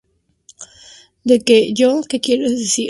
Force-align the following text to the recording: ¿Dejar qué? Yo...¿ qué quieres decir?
¿Dejar 1.23 1.43
qué? 1.45 1.73
Yo...¿ 1.75 2.01
qué 2.09 2.19
quieres 2.19 2.49
decir? 2.57 2.79